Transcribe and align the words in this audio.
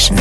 Session. 0.00 0.18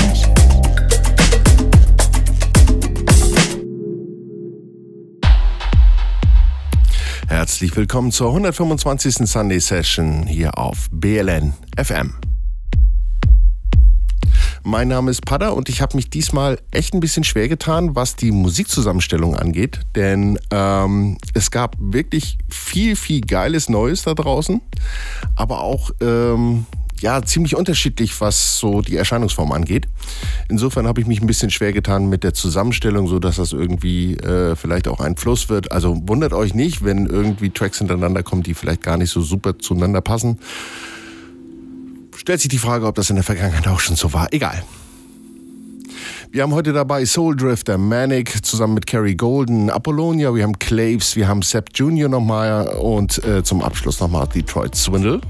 Herzlich 7.27 7.75
willkommen 7.77 8.11
zur 8.11 8.27
125. 8.27 9.29
Sunday 9.29 9.61
Session 9.61 10.27
hier 10.27 10.57
auf 10.57 10.89
BLN 10.91 11.53
FM. 11.77 12.13
Mein 14.63 14.89
Name 14.89 15.11
ist 15.11 15.25
Pada 15.25 15.49
und 15.49 15.69
ich 15.69 15.81
habe 15.81 15.95
mich 15.95 16.09
diesmal 16.09 16.59
echt 16.71 16.93
ein 16.93 16.99
bisschen 16.99 17.23
schwer 17.23 17.47
getan, 17.47 17.95
was 17.95 18.17
die 18.17 18.31
Musikzusammenstellung 18.31 19.35
angeht, 19.35 19.79
denn 19.95 20.37
ähm, 20.51 21.17
es 21.33 21.49
gab 21.51 21.77
wirklich 21.79 22.37
viel, 22.49 22.97
viel 22.97 23.21
geiles 23.21 23.69
Neues 23.69 24.03
da 24.03 24.13
draußen, 24.13 24.59
aber 25.37 25.63
auch 25.63 25.91
ähm, 26.01 26.65
ja 27.01 27.21
ziemlich 27.21 27.55
unterschiedlich, 27.55 28.19
was 28.21 28.57
so 28.57 28.81
die 28.81 28.95
Erscheinungsform 28.95 29.51
angeht. 29.51 29.87
Insofern 30.49 30.87
habe 30.87 31.01
ich 31.01 31.07
mich 31.07 31.21
ein 31.21 31.27
bisschen 31.27 31.49
schwer 31.49 31.73
getan 31.73 32.09
mit 32.09 32.23
der 32.23 32.33
Zusammenstellung, 32.33 33.07
so 33.07 33.19
dass 33.19 33.37
das 33.37 33.53
irgendwie 33.53 34.15
äh, 34.15 34.55
vielleicht 34.55 34.87
auch 34.87 34.99
ein 34.99 35.15
Fluss 35.15 35.49
wird. 35.49 35.71
Also 35.71 36.01
wundert 36.07 36.33
euch 36.33 36.53
nicht, 36.53 36.83
wenn 36.83 37.05
irgendwie 37.05 37.49
Tracks 37.49 37.77
hintereinander 37.79 38.23
kommen, 38.23 38.43
die 38.43 38.53
vielleicht 38.53 38.83
gar 38.83 38.97
nicht 38.97 39.11
so 39.11 39.21
super 39.21 39.57
zueinander 39.59 40.01
passen. 40.01 40.39
Stellt 42.15 42.41
sich 42.41 42.49
die 42.49 42.57
Frage, 42.57 42.85
ob 42.85 42.95
das 42.95 43.09
in 43.09 43.15
der 43.15 43.23
Vergangenheit 43.23 43.67
auch 43.67 43.79
schon 43.79 43.95
so 43.95 44.11
war. 44.13 44.27
Egal. 44.31 44.63
Wir 46.31 46.43
haben 46.43 46.53
heute 46.53 46.73
dabei 46.73 47.05
Soul 47.05 47.35
Drifter, 47.35 47.79
Manic 47.79 48.45
zusammen 48.45 48.75
mit 48.75 48.85
Kerry 48.85 49.15
Golden, 49.15 49.71
Apollonia, 49.71 50.35
wir 50.35 50.43
haben 50.43 50.59
Claves, 50.59 51.15
wir 51.15 51.27
haben 51.27 51.41
Sepp 51.41 51.69
Jr. 51.73 52.07
nochmal 52.07 52.67
und 52.67 53.23
äh, 53.23 53.43
zum 53.43 53.63
Abschluss 53.63 53.99
nochmal 53.99 54.27
Detroit 54.27 54.75
Swindle. 54.75 55.21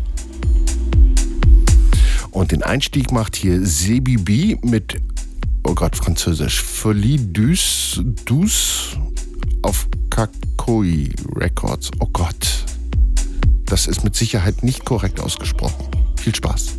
Und 2.31 2.51
den 2.51 2.63
Einstieg 2.63 3.11
macht 3.11 3.35
hier 3.35 3.65
Sebi 3.65 4.17
B 4.17 4.55
mit, 4.63 5.01
oh 5.63 5.73
Gott, 5.73 5.95
Französisch, 5.95 6.61
Folie 6.61 7.19
dus, 7.19 8.01
dus 8.25 8.97
auf 9.61 9.87
Kakoi 10.09 11.11
Records. 11.35 11.91
Oh 11.99 12.07
Gott, 12.11 12.65
das 13.65 13.87
ist 13.87 14.03
mit 14.03 14.15
Sicherheit 14.15 14.63
nicht 14.63 14.85
korrekt 14.85 15.19
ausgesprochen. 15.19 15.85
Viel 16.17 16.35
Spaß. 16.35 16.78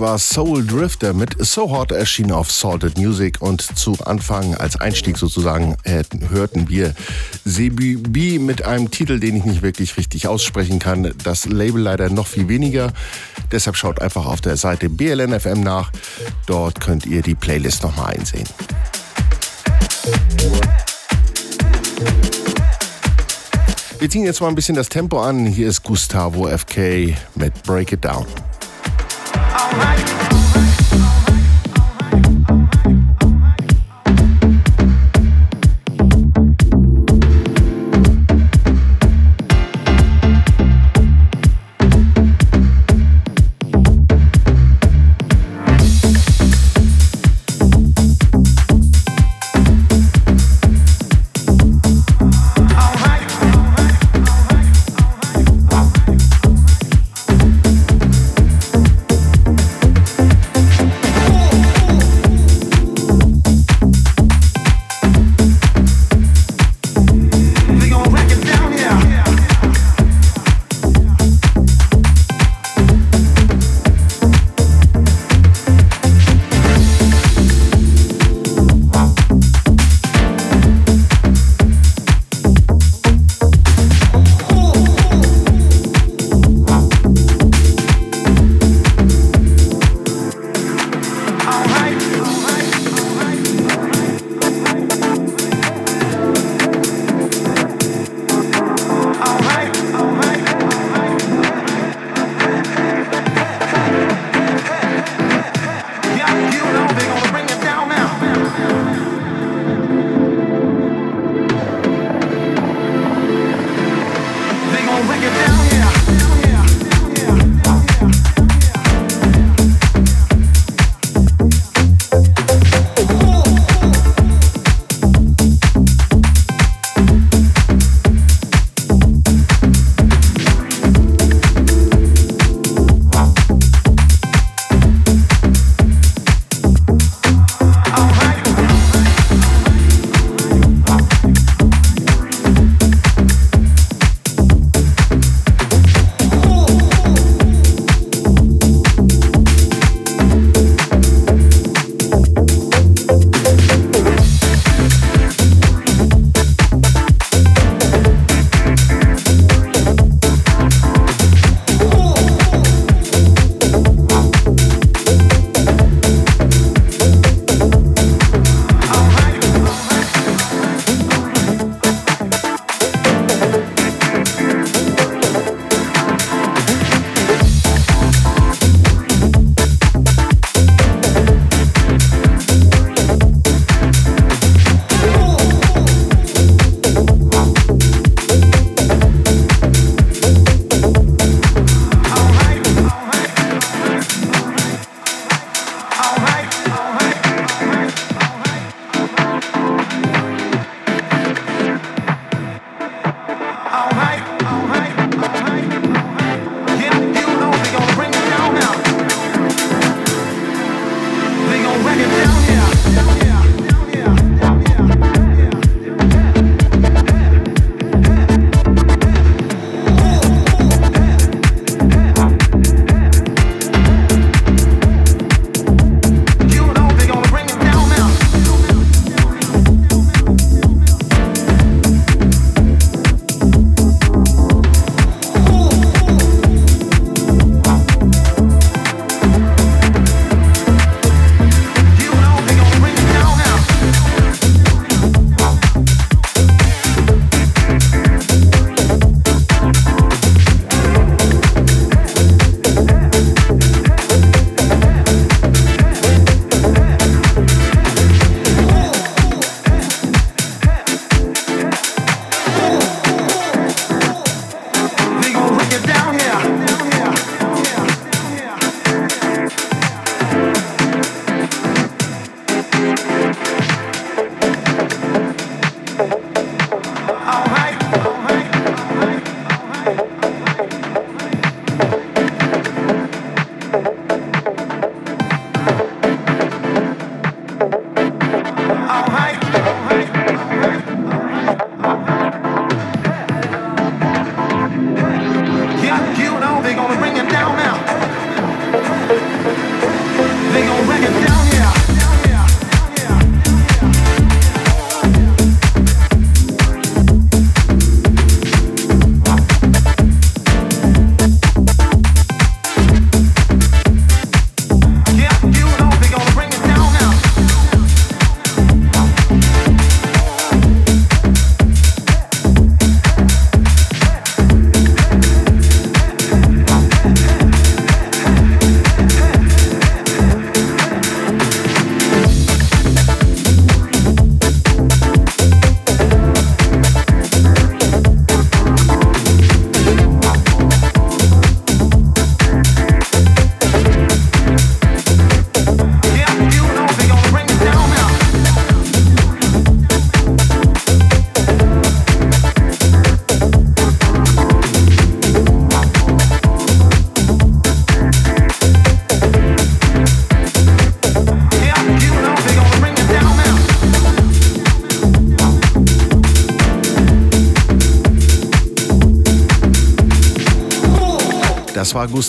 War 0.00 0.18
Soul 0.18 0.66
Drifter 0.66 1.12
mit 1.12 1.36
So 1.38 1.70
Hot 1.70 1.92
erschienen 1.92 2.32
auf 2.32 2.50
Salted 2.50 2.96
Music 2.96 3.40
und 3.40 3.60
zu 3.60 3.98
Anfang 4.04 4.54
als 4.54 4.80
Einstieg 4.80 5.18
sozusagen 5.18 5.76
hörten 6.30 6.68
wir 6.70 6.94
Sebi 7.44 7.96
B 7.96 8.38
mit 8.38 8.64
einem 8.64 8.90
Titel, 8.90 9.20
den 9.20 9.36
ich 9.36 9.44
nicht 9.44 9.62
wirklich 9.62 9.98
richtig 9.98 10.26
aussprechen 10.26 10.78
kann. 10.78 11.12
Das 11.22 11.44
Label 11.44 11.82
leider 11.82 12.08
noch 12.08 12.26
viel 12.26 12.48
weniger. 12.48 12.92
Deshalb 13.52 13.76
schaut 13.76 14.00
einfach 14.00 14.24
auf 14.24 14.40
der 14.40 14.56
Seite 14.56 14.88
BLNFM 14.88 15.60
nach. 15.60 15.92
Dort 16.46 16.80
könnt 16.80 17.04
ihr 17.04 17.20
die 17.20 17.34
Playlist 17.34 17.82
nochmal 17.82 18.16
einsehen. 18.16 18.48
Wir 23.98 24.08
ziehen 24.08 24.24
jetzt 24.24 24.40
mal 24.40 24.48
ein 24.48 24.54
bisschen 24.54 24.76
das 24.76 24.88
Tempo 24.88 25.20
an. 25.20 25.44
Hier 25.44 25.68
ist 25.68 25.82
Gustavo 25.82 26.48
FK 26.48 27.14
mit 27.34 27.62
Break 27.64 27.92
It 27.92 28.04
Down. 28.04 28.26
Das 29.60 30.29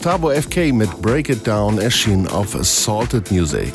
Gustavo 0.02 0.32
FK 0.32 0.74
mit 0.74 0.90
Break 1.00 1.30
It 1.30 1.46
Down, 1.46 1.78
erschienen 1.78 2.28
auf 2.28 2.56
Assaulted 2.56 3.30
Music. 3.30 3.72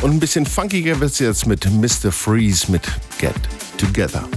Und 0.00 0.12
ein 0.12 0.20
bisschen 0.20 0.46
funkiger 0.46 1.00
wird 1.00 1.10
es 1.10 1.18
jetzt 1.18 1.44
mit 1.44 1.68
Mr. 1.68 2.12
Freeze 2.12 2.70
mit 2.70 2.82
Get 3.18 3.34
Together. 3.78 4.28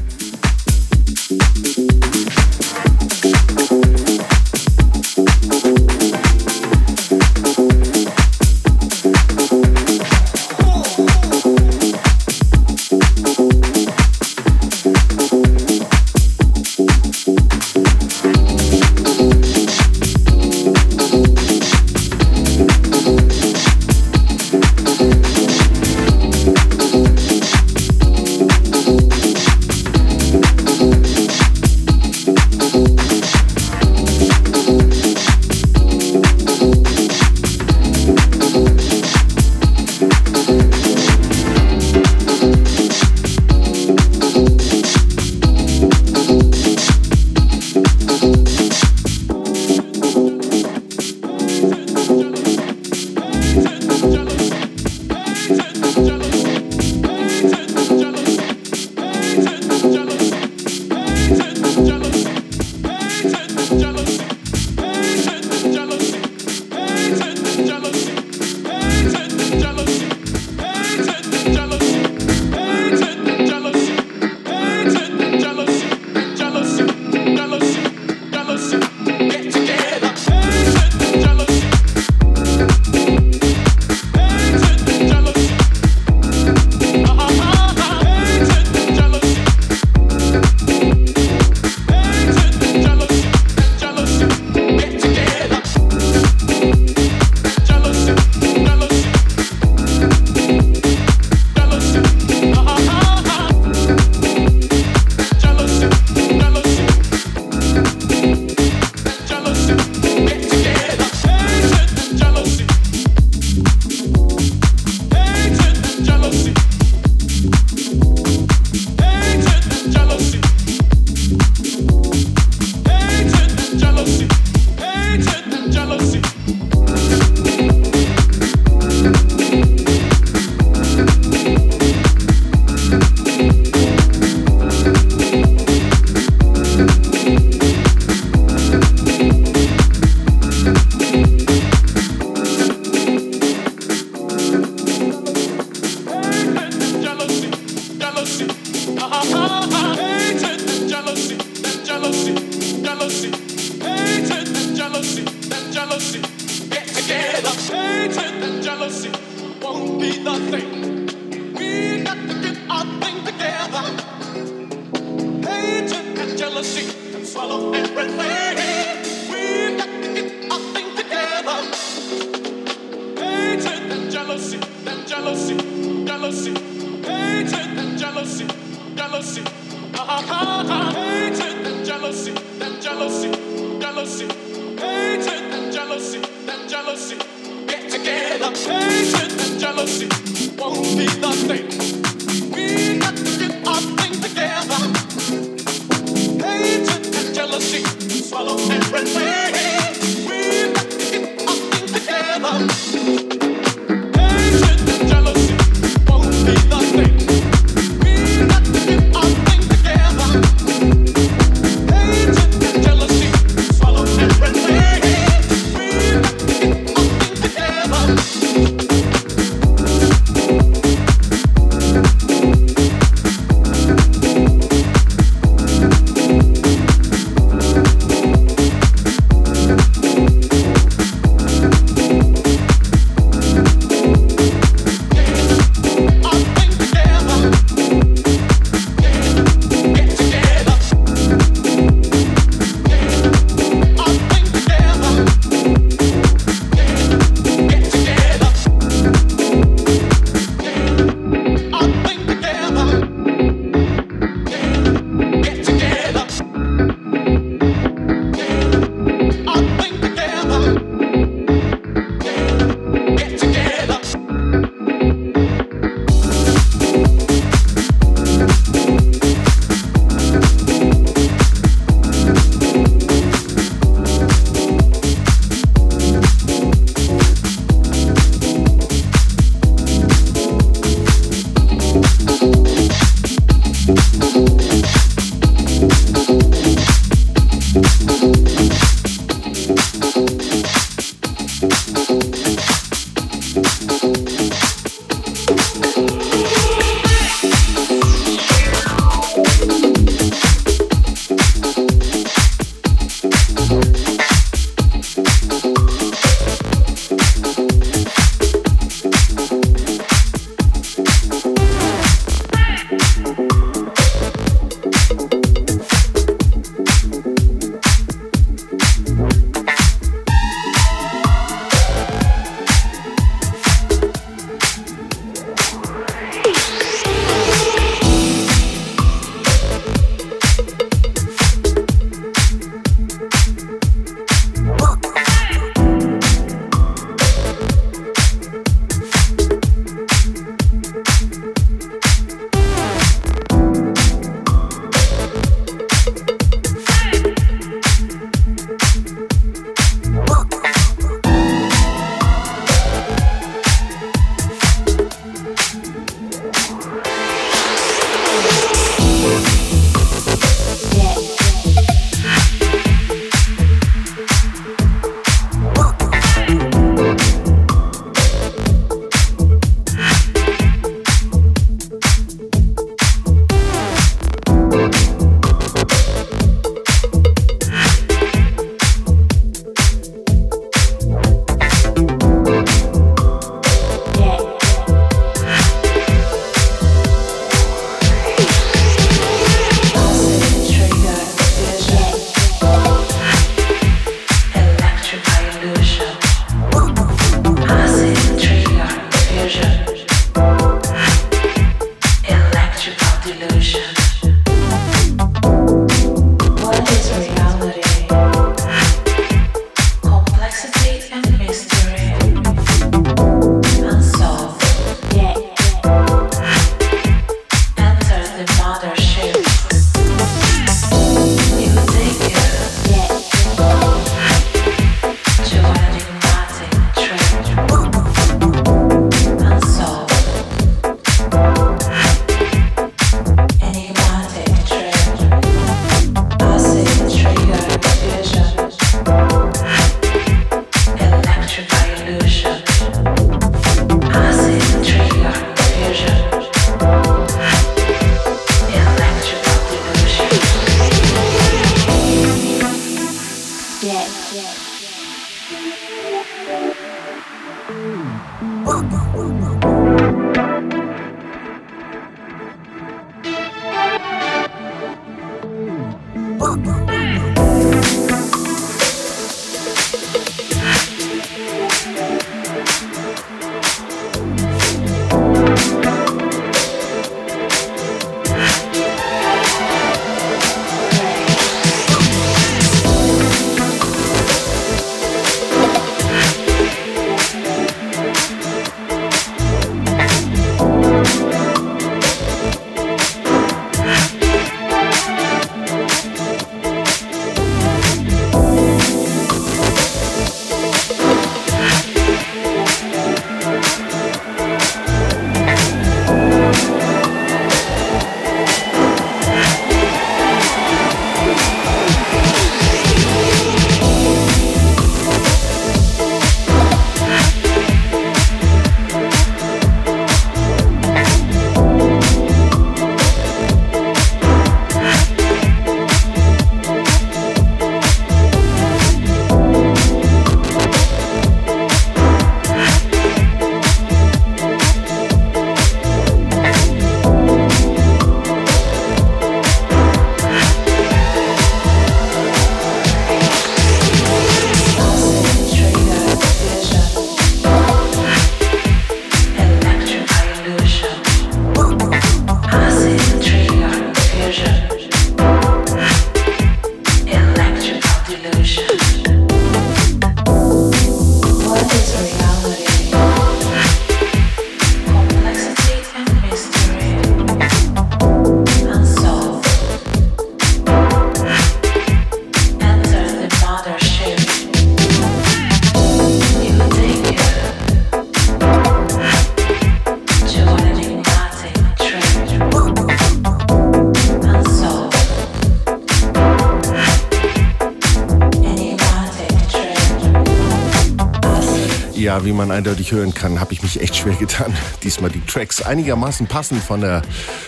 Ja, 592.13 592.23
wie 592.23 592.31
man 592.31 592.51
eindeutig 592.51 592.91
hören 592.91 593.15
kann, 593.15 593.39
habe 593.39 593.53
ich 593.53 593.63
mich 593.63 593.81
echt 593.81 593.95
schwer 593.95 594.13
getan, 594.13 594.53
diesmal 594.83 595.09
die 595.09 595.21
Tracks 595.21 595.63
einigermaßen 595.63 596.27
passend 596.27 596.61
von 596.61 596.81
der 596.81 597.01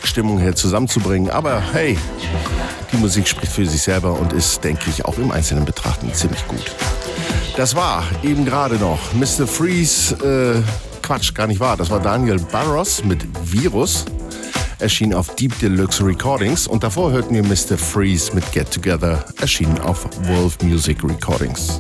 Stimmung 0.03 0.39
her 0.39 0.55
zusammenzubringen. 0.55 1.29
Aber 1.29 1.61
hey, 1.71 1.99
die 2.91 2.97
Musik 2.97 3.27
spricht 3.27 3.51
für 3.51 3.67
sich 3.67 3.83
selber 3.83 4.19
und 4.19 4.33
ist, 4.33 4.63
denke 4.63 4.89
ich, 4.89 5.05
auch 5.05 5.19
im 5.19 5.29
Einzelnen 5.29 5.65
betrachten 5.65 6.11
ziemlich 6.15 6.47
gut. 6.47 6.75
Das 7.55 7.75
war 7.75 8.05
eben 8.23 8.43
gerade 8.43 8.77
noch 8.77 9.13
Mr. 9.13 9.45
Freeze. 9.45 10.15
Äh, 10.15 10.63
Quatsch, 11.03 11.35
gar 11.35 11.45
nicht 11.45 11.59
wahr. 11.59 11.77
Das 11.77 11.91
war 11.91 11.99
Daniel 11.99 12.39
Barros 12.39 13.03
mit 13.03 13.23
Virus. 13.43 14.05
Erschien 14.79 15.13
auf 15.13 15.35
Deep 15.35 15.59
Deluxe 15.59 16.03
Recordings. 16.03 16.65
Und 16.65 16.81
davor 16.81 17.11
hörten 17.11 17.35
wir 17.35 17.43
Mr. 17.43 17.77
Freeze 17.77 18.33
mit 18.33 18.51
Get 18.51 18.71
Together. 18.71 19.25
Erschienen 19.39 19.77
auf 19.81 20.07
Wolf 20.27 20.57
Music 20.63 21.03
Recordings. 21.03 21.77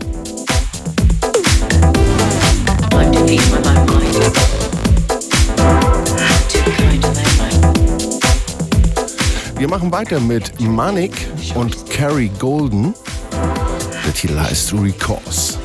Wir 9.57 9.67
machen 9.67 9.91
weiter 9.91 10.19
mit 10.19 10.59
Manik 10.59 11.11
und 11.55 11.89
Carrie 11.89 12.29
Golden. 12.37 12.93
Der 14.05 14.13
Titel 14.13 14.39
heißt 14.39 14.73
Recourse. 14.73 15.57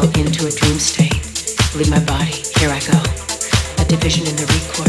fall 0.00 0.20
into 0.20 0.46
a 0.46 0.50
dream 0.50 0.78
state. 0.78 1.14
Leave 1.74 1.90
my 1.90 2.02
body, 2.04 2.42
here 2.58 2.70
I 2.70 2.80
go. 2.80 2.98
A 3.82 3.84
division 3.86 4.26
in 4.26 4.36
the 4.36 4.46
record. 4.46 4.87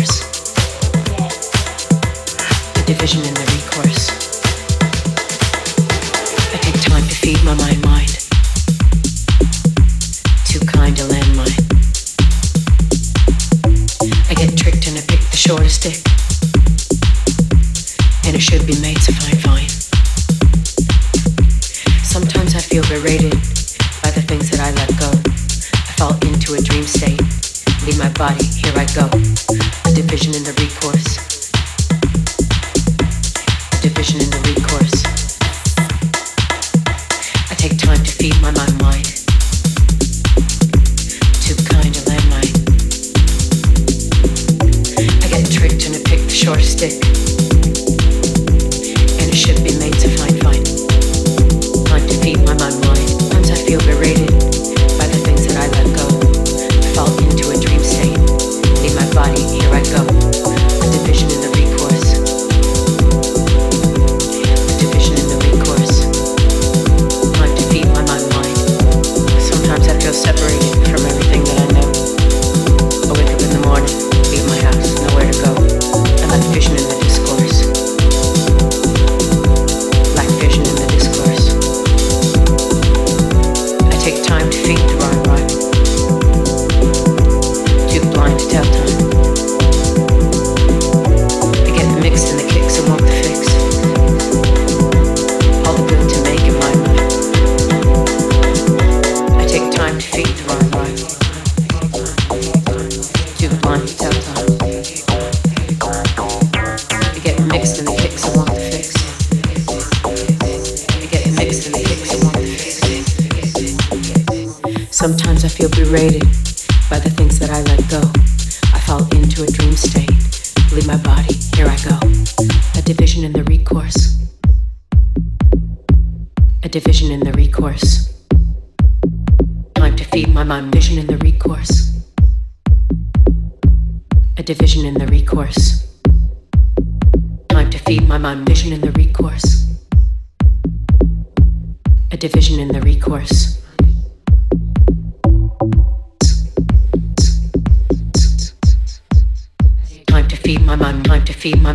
Sometimes 115.00 115.46
I 115.46 115.48
feel 115.48 115.70
berated. 115.70 116.49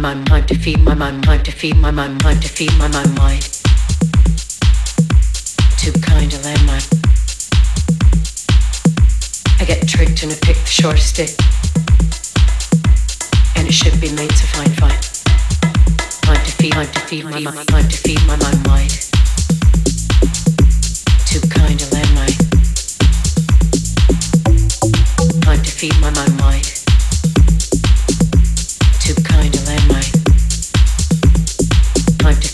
My 0.05 0.15
mind, 0.29 0.47
to 0.47 0.55
feed 0.55 0.81
my 0.81 0.93
mind, 0.93 1.25
time 1.25 1.43
to 1.43 1.51
feed 1.51 1.79
my 1.79 1.91
mind, 1.91 2.21
time 2.21 2.39
to 2.39 2.47
feed 2.47 2.71
my 2.77 2.87
mind, 2.89 3.17
mind. 3.17 3.43
Too 5.81 5.93
kind 6.03 6.31
of 6.31 6.41
landmine. 6.45 6.87
I 9.59 9.65
get 9.65 9.89
tricked 9.89 10.23
and 10.23 10.31
I 10.31 10.37
pick 10.43 10.59
the 10.59 10.67
short 10.67 10.99
stick. 10.99 11.31
And 13.57 13.67
it 13.67 13.73
should 13.73 13.99
be 13.99 14.13
made 14.13 14.29
to 14.29 14.47
fine, 14.53 14.75
fine. 14.77 15.01
Time 16.21 16.45
to 16.45 16.53
feed, 16.53 16.73
time 16.73 16.93
to 16.93 17.01
feed 17.01 17.25
my 17.25 17.41
mind, 17.41 17.67
time 17.69 17.89
to 17.89 17.97
feed 17.97 18.21
my 18.27 18.37
mind, 18.37 18.67
mind. 18.67 18.91
Too 21.25 21.41
kind 21.49 21.81
of 21.81 21.89
landmine. 21.97 22.37
Time 25.41 25.63
to 25.63 25.71
feed 25.71 25.99
my 26.03 26.11
mind, 26.11 26.37
mind. 26.37 26.74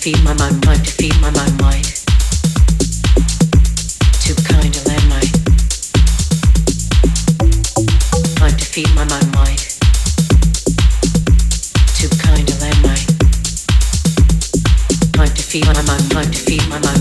Feed 0.00 0.24
my 0.24 0.32
mind, 0.32 0.64
mind 0.64 0.82
to 0.82 1.08
my 1.20 1.30
mind, 1.32 1.60
mind. 1.60 1.84
Too 4.24 4.34
kind 4.48 4.74
of 4.74 4.82
landmine. 4.88 5.30
Time 8.36 8.56
to 8.56 8.64
feed 8.64 8.88
my 8.94 9.04
mind, 9.04 9.30
mind. 9.34 9.58
Too 11.98 12.08
kind 12.16 12.48
of 12.48 12.56
landmine. 12.62 13.06
Time 15.12 15.34
to 15.34 15.42
feed 15.42 15.66
my 15.66 15.82
mind, 15.82 16.10
time 16.10 16.30
to 16.30 16.38
feed 16.38 16.66
my 16.70 16.78
mind, 16.78 16.99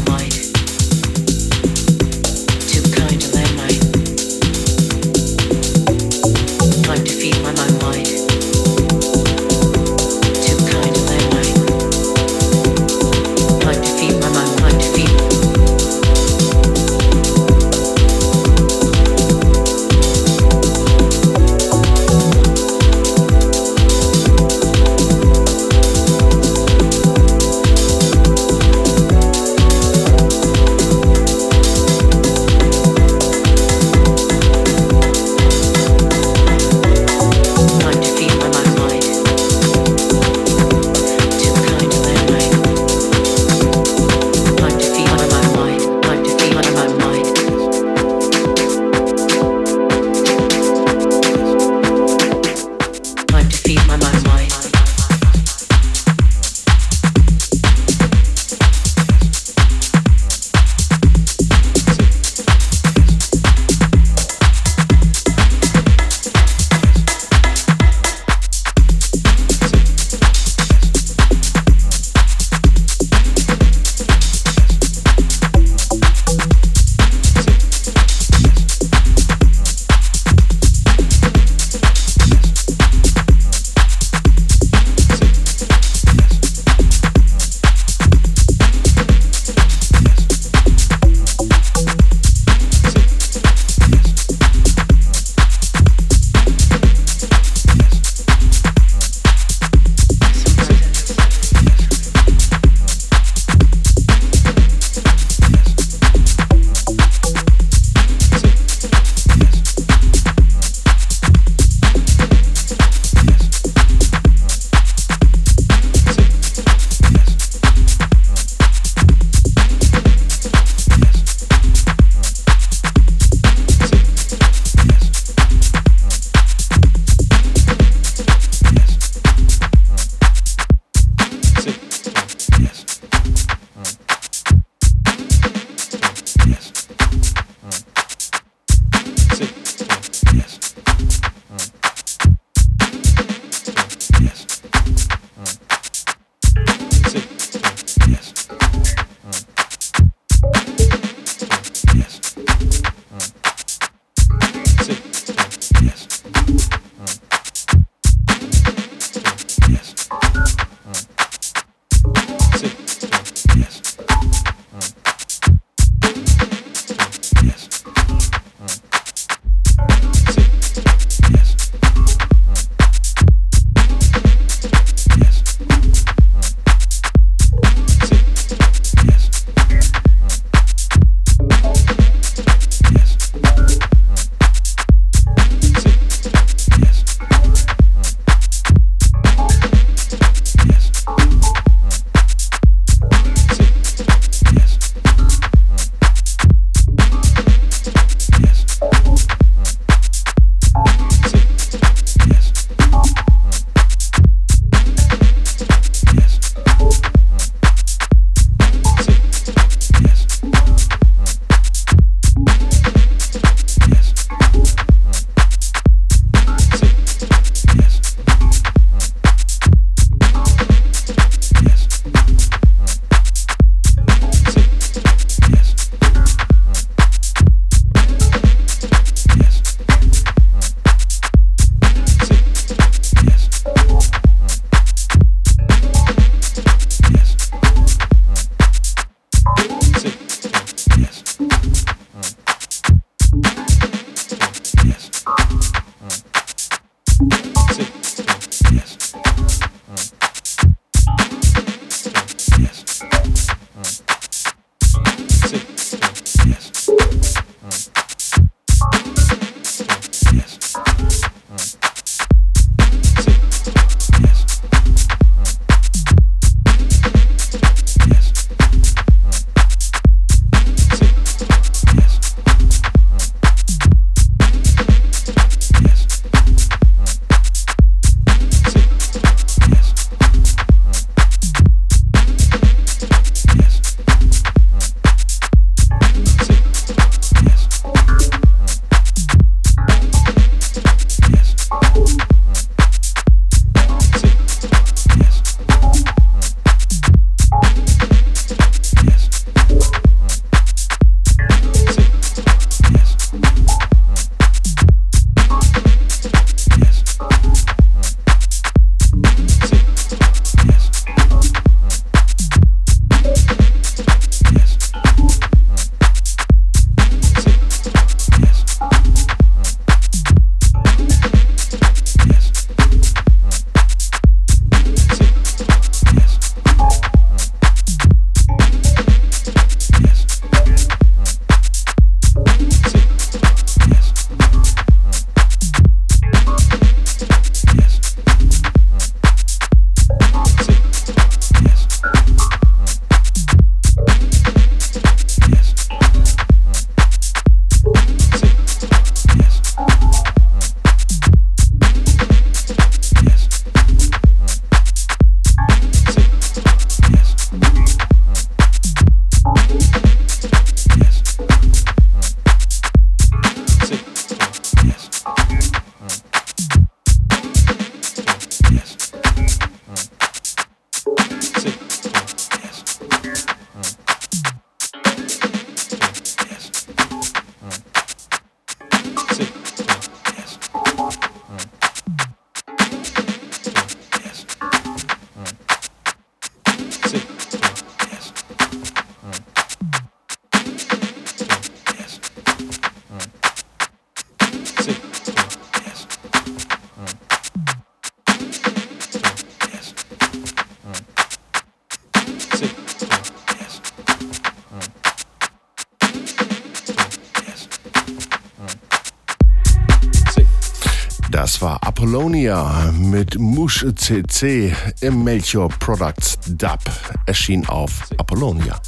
Apollonia 412.30 412.91
mit 412.95 413.39
Mush 413.39 413.84
CC 413.95 414.71
im 415.01 415.23
Melchior 415.23 415.67
Products 415.80 416.38
Dub. 416.45 416.80
Erschien 417.25 417.65
auf 417.67 418.07
Apollonia. 418.17 418.80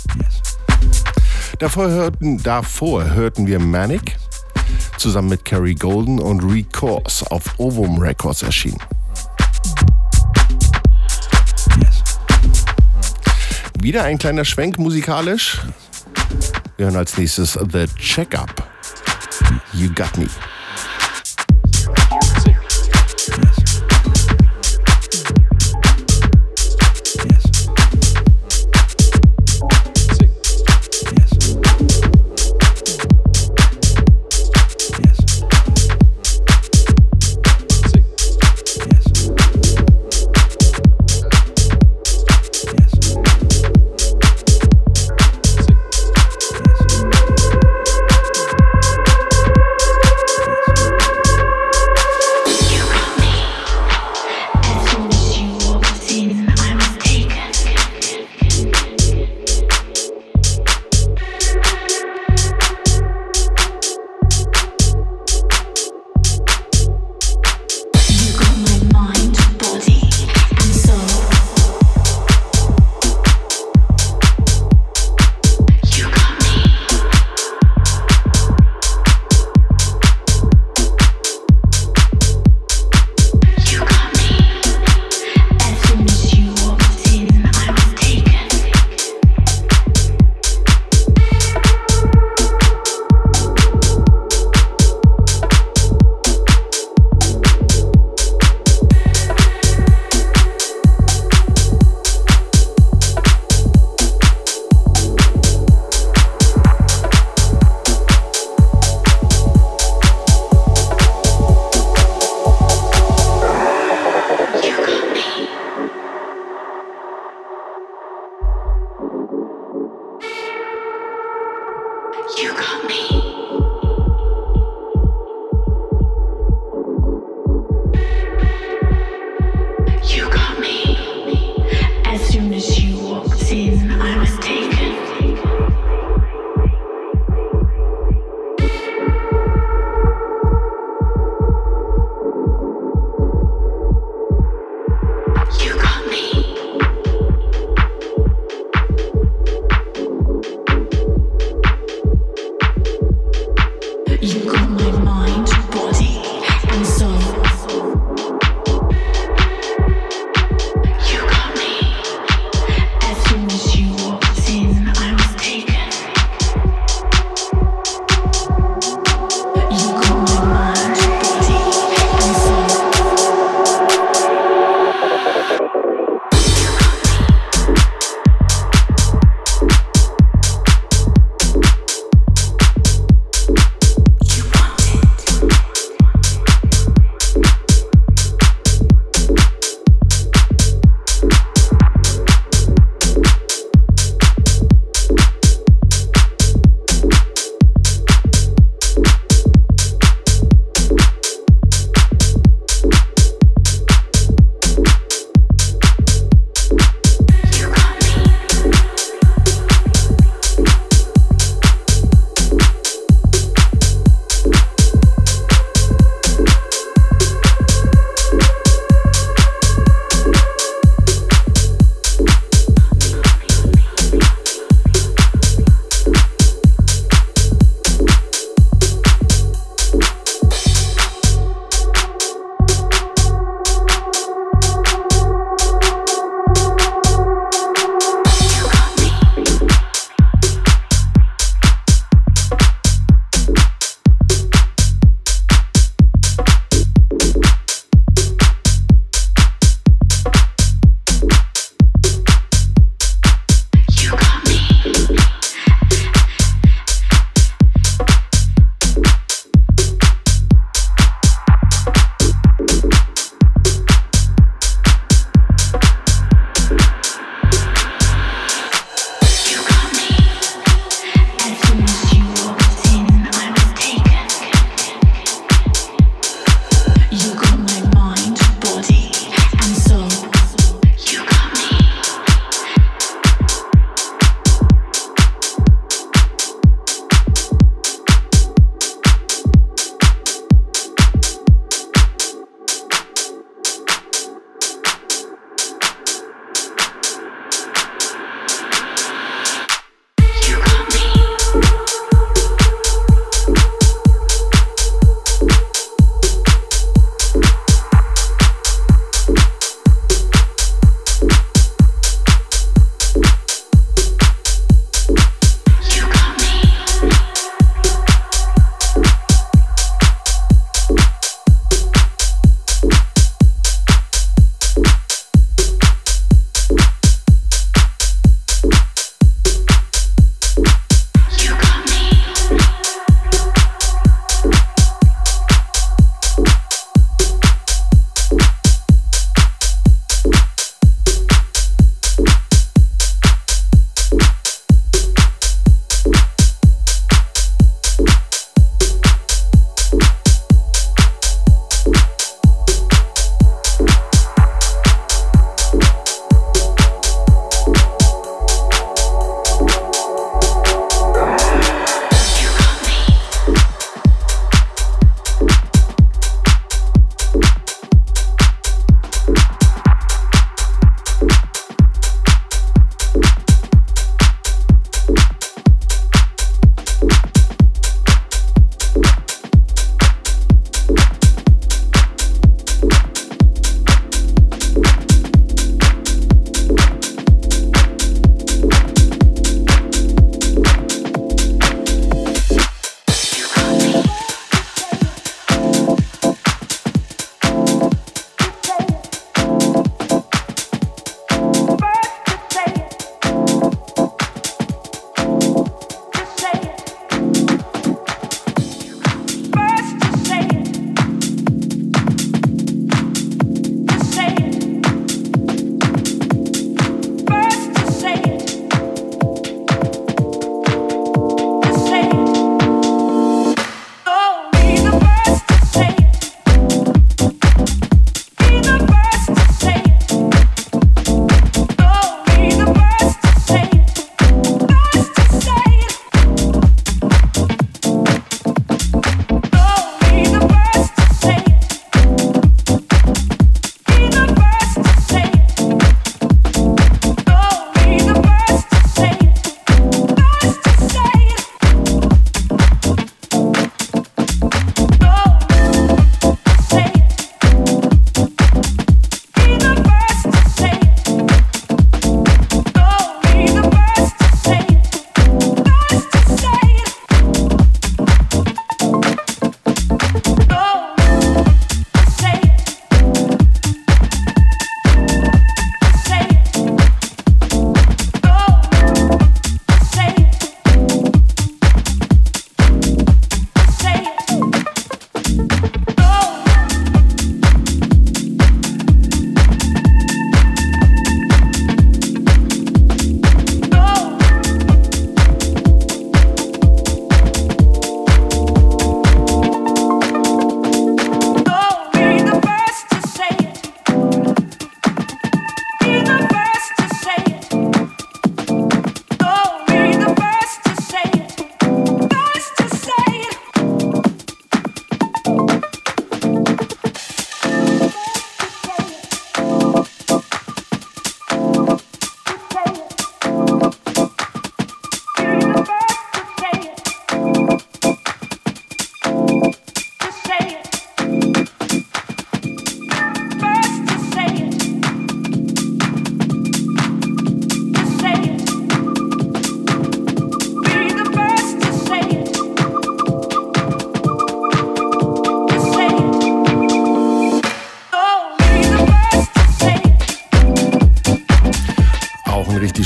Davor 1.57 1.89
hörten, 1.89 2.37
davor 2.43 3.03
hörten 3.09 3.47
wir 3.47 3.57
Manic 3.57 4.15
zusammen 4.97 5.29
mit 5.29 5.43
Kerry 5.43 5.73
Golden 5.73 6.19
und 6.19 6.43
Recourse 6.43 7.25
auf 7.31 7.57
Ovum 7.57 7.97
Records 7.97 8.43
erschienen. 8.43 8.77
Wieder 13.81 14.03
ein 14.03 14.19
kleiner 14.19 14.45
Schwenk 14.45 14.77
musikalisch. 14.77 15.61
Wir 16.77 16.85
hören 16.85 16.95
als 16.95 17.17
nächstes 17.17 17.53
The 17.53 17.87
Checkup. 17.97 18.63
You 19.73 19.89
Got 19.95 20.15
Me. 20.19 20.27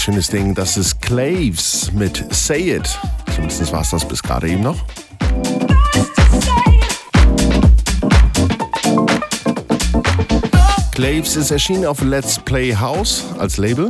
Schönes 0.06 0.28
Ding. 0.28 0.54
Das 0.54 0.78
ist 0.78 1.02
Claves 1.02 1.92
mit 1.92 2.24
Say 2.30 2.76
It. 2.76 3.00
Zumindest 3.34 3.72
war 3.72 3.82
es 3.82 3.90
das 3.90 4.08
bis 4.08 4.22
gerade 4.22 4.48
eben 4.48 4.62
noch. 4.62 4.78
Claves 10.92 11.36
ist 11.36 11.50
erschienen 11.50 11.86
auf 11.86 12.02
Let's 12.02 12.38
Play 12.38 12.76
House 12.76 13.24
als 13.40 13.58
Label. 13.58 13.90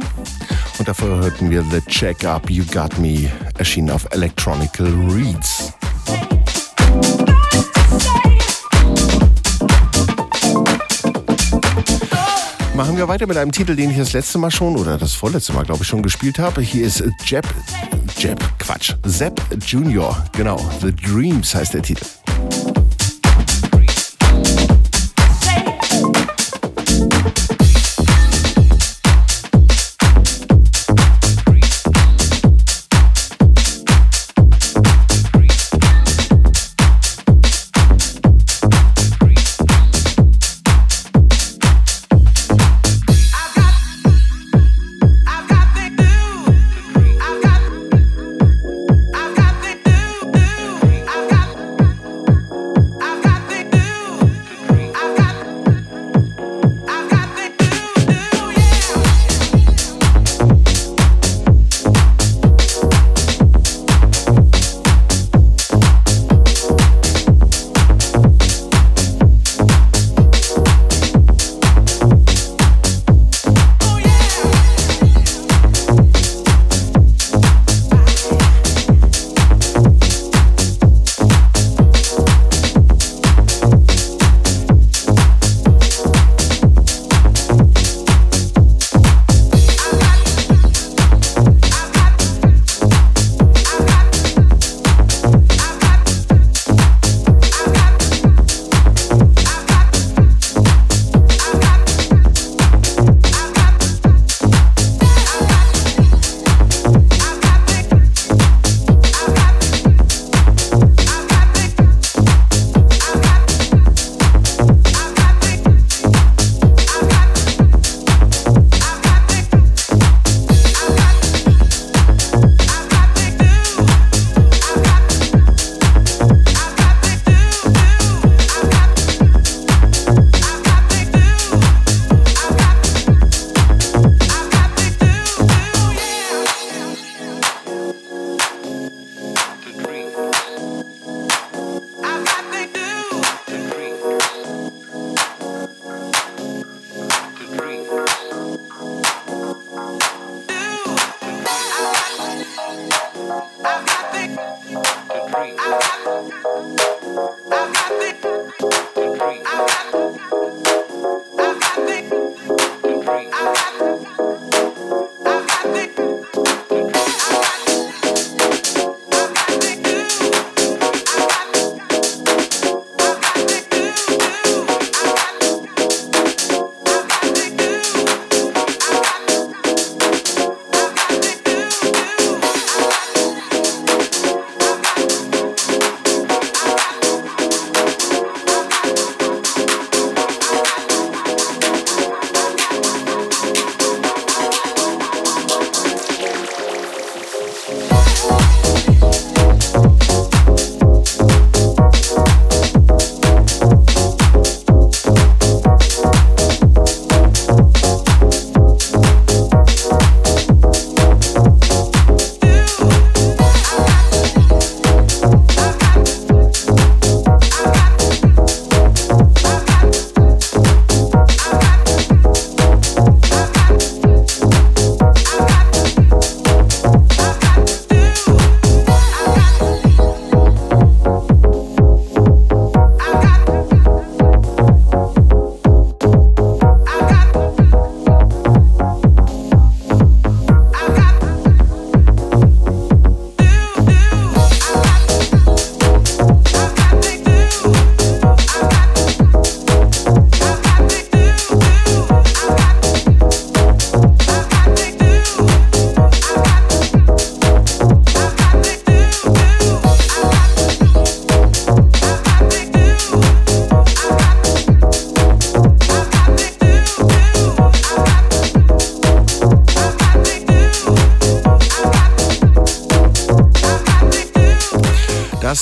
Und 0.80 0.88
davor 0.88 1.10
hörten 1.10 1.50
wir 1.50 1.66
The 1.70 1.82
Check 1.82 2.24
Up 2.24 2.50
You 2.50 2.64
Got 2.72 2.98
Me, 2.98 3.30
erschienen 3.58 3.92
auf 3.92 4.08
Electronical 4.12 4.88
Reads. 5.10 5.55
Machen 12.76 12.98
wir 12.98 13.08
weiter 13.08 13.26
mit 13.26 13.38
einem 13.38 13.54
Titel, 13.54 13.74
den 13.78 13.90
ich 13.92 13.98
das 13.98 14.12
letzte 14.12 14.38
Mal 14.38 14.52
schon 14.52 14.76
oder 14.76 14.98
das 14.98 15.14
vorletzte 15.14 15.54
Mal, 15.54 15.64
glaube 15.64 15.84
ich, 15.84 15.88
schon 15.88 16.04
gespielt 16.04 16.40
habe. 16.40 16.62
Hier 16.62 16.86
ist 16.86 17.02
Jeb, 17.26 17.48
Jeb, 18.18 18.38
Quatsch, 18.60 18.94
Sepp 19.06 19.42
Junior, 19.66 20.26
genau. 20.34 20.60
The 20.82 20.94
Dreams 20.94 21.56
heißt 21.56 21.74
der 21.74 21.82
Titel. 21.84 22.06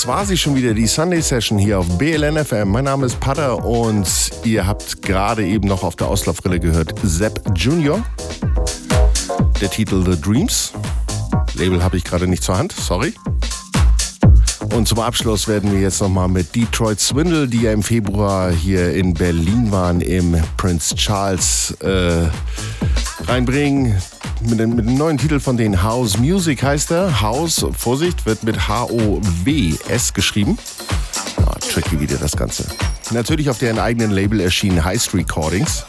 War 0.06 0.26
sie 0.26 0.36
schon 0.36 0.54
wieder, 0.54 0.74
die 0.74 0.86
Sunday 0.86 1.22
Session 1.22 1.58
hier 1.58 1.78
auf 1.78 1.98
BLNFM. 1.98 2.68
Mein 2.68 2.84
Name 2.84 3.06
ist 3.06 3.18
Patter 3.20 3.64
und 3.64 4.06
ihr 4.44 4.66
habt 4.66 5.00
gerade 5.02 5.46
eben 5.46 5.66
noch 5.66 5.82
auf 5.82 5.96
der 5.96 6.08
Auslaufrille 6.08 6.60
gehört 6.60 6.94
Sepp 7.02 7.40
Junior. 7.54 8.02
der 9.60 9.70
Titel 9.70 10.04
The 10.04 10.20
Dreams. 10.20 10.72
Label 11.54 11.82
habe 11.82 11.96
ich 11.96 12.04
gerade 12.04 12.26
nicht 12.26 12.42
zur 12.42 12.58
Hand, 12.58 12.72
sorry. 12.72 13.14
Und 14.74 14.88
zum 14.88 15.00
Abschluss 15.00 15.48
werden 15.48 15.72
wir 15.72 15.80
jetzt 15.80 16.02
nochmal 16.02 16.28
mit 16.28 16.54
Detroit 16.54 17.00
Swindle, 17.00 17.48
die 17.48 17.62
ja 17.62 17.72
im 17.72 17.82
Februar 17.82 18.50
hier 18.50 18.92
in 18.94 19.14
Berlin 19.14 19.70
waren, 19.72 20.00
im 20.00 20.36
Prince 20.56 20.94
Charles 20.96 21.70
äh, 21.80 22.26
reinbringen. 23.26 23.96
Mit 24.46 24.60
dem, 24.60 24.76
mit 24.76 24.86
dem, 24.86 24.98
neuen 24.98 25.16
Titel 25.16 25.40
von 25.40 25.56
den 25.56 25.82
House 25.82 26.18
Music 26.18 26.62
heißt 26.62 26.90
er. 26.90 27.22
House, 27.22 27.64
Vorsicht, 27.76 28.26
wird 28.26 28.44
mit 28.44 28.68
H-O-W-S 28.68 30.12
geschrieben. 30.12 30.58
Ah, 31.46 31.56
tricky 31.58 31.98
wieder 31.98 32.18
das 32.18 32.36
Ganze. 32.36 32.66
Natürlich 33.10 33.48
auf 33.48 33.58
deren 33.58 33.78
eigenen 33.78 34.10
Label 34.10 34.40
erschienen 34.40 34.84
Heist 34.84 35.14
Recordings. 35.14 35.86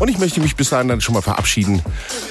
Und 0.00 0.08
ich 0.08 0.18
möchte 0.18 0.40
mich 0.40 0.56
bis 0.56 0.70
dahin 0.70 0.88
dann 0.88 1.00
schon 1.00 1.14
mal 1.14 1.20
verabschieden. 1.20 1.82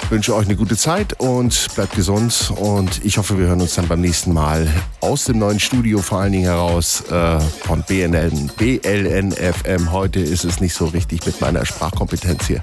Wünsche 0.10 0.36
euch 0.36 0.48
eine 0.48 0.58
gute 0.58 0.76
Zeit 0.76 1.18
und 1.20 1.68
bleibt 1.76 1.96
gesund. 1.96 2.52
Und 2.58 3.06
ich 3.06 3.18
hoffe, 3.18 3.38
wir 3.38 3.48
hören 3.48 3.62
uns 3.62 3.76
dann 3.76 3.88
beim 3.88 4.02
nächsten 4.02 4.34
Mal 4.34 4.68
aus 5.00 5.24
dem 5.24 5.40
neuen 5.40 5.62
Studio 5.62 6.00
vor 6.00 6.20
allen 6.20 6.34
Dingen 6.34 6.46
heraus 6.46 7.04
äh, 7.10 7.40
von 7.40 7.84
BNN, 7.84 8.52
BLNFM. 8.58 9.94
Heute 9.94 10.20
ist 10.20 10.44
es 10.44 10.60
nicht 10.60 10.74
so 10.74 10.88
richtig 10.88 11.26
mit 11.26 11.40
meiner 11.40 11.66
Sprachkompetenz 11.66 12.48
hier. 12.48 12.62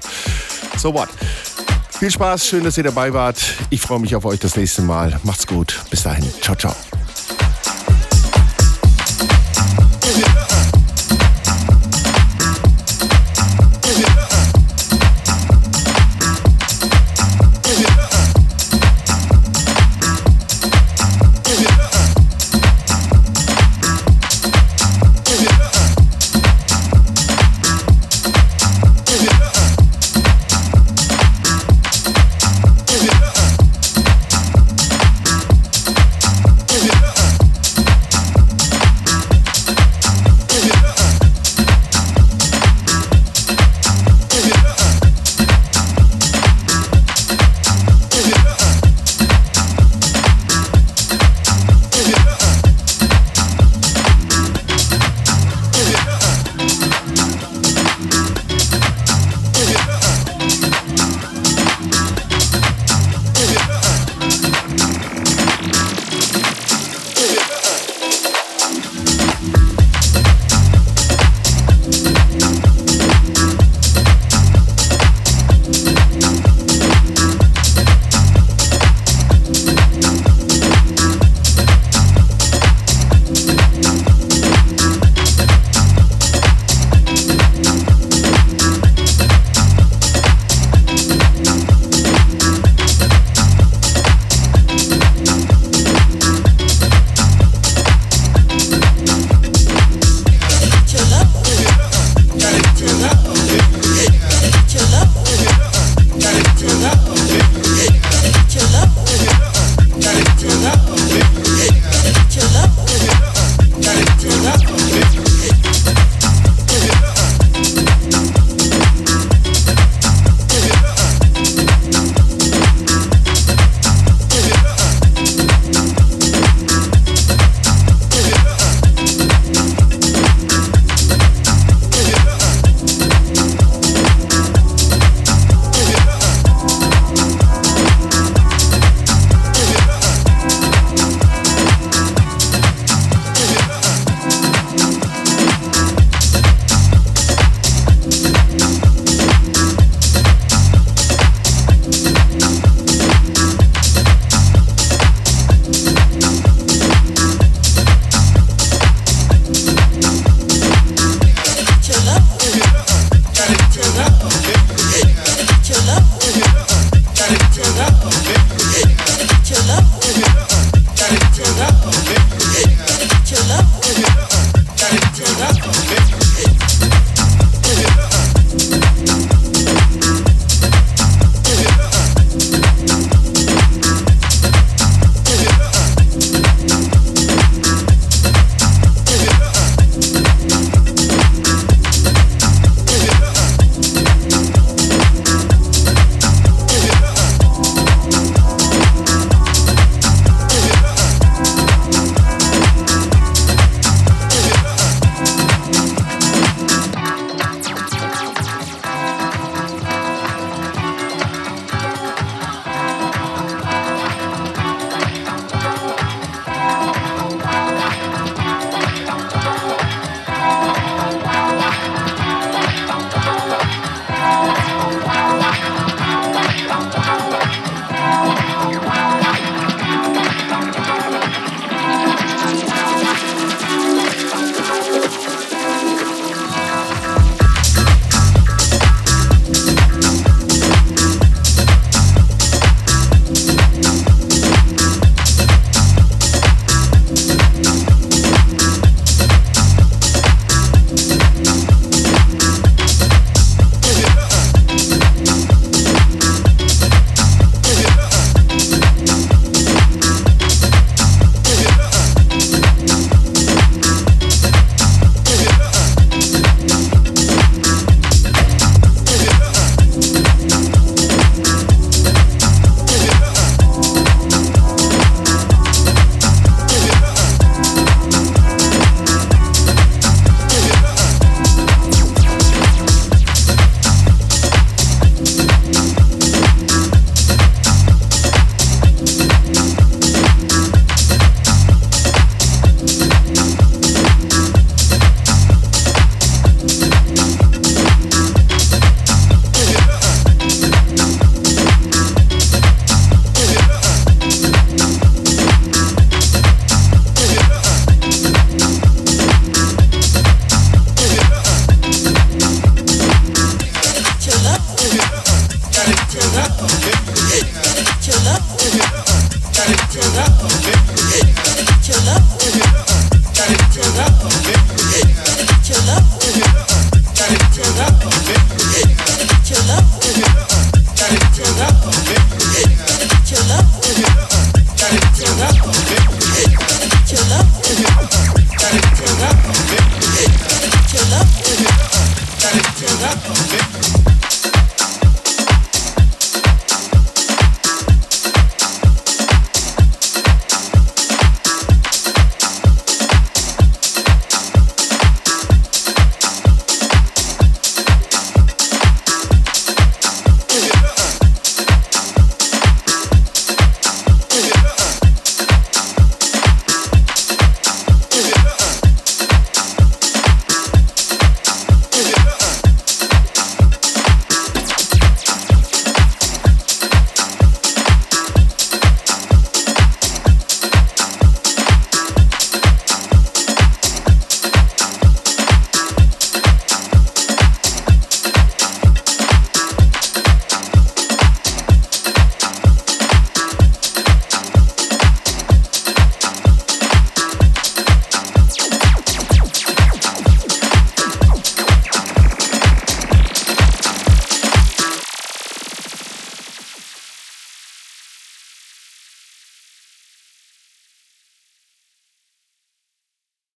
So 0.77 0.93
what? 0.93 1.09
Viel 1.99 2.11
Spaß, 2.11 2.45
schön, 2.45 2.63
dass 2.63 2.77
ihr 2.77 2.83
dabei 2.83 3.11
wart. 3.11 3.41
Ich 3.71 3.81
freue 3.81 3.99
mich 3.99 4.15
auf 4.15 4.23
euch 4.25 4.39
das 4.39 4.55
nächste 4.55 4.83
Mal. 4.83 5.19
Macht's 5.23 5.47
gut. 5.47 5.79
Bis 5.89 6.03
dahin. 6.03 6.25
Ciao, 6.41 6.55
ciao. 6.55 6.75